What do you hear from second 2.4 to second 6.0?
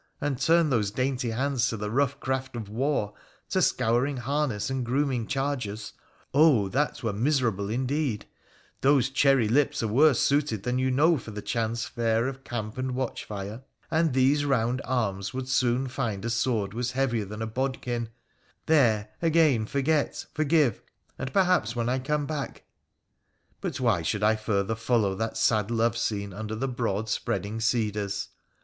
of war, to scouring harness and grooming chargers—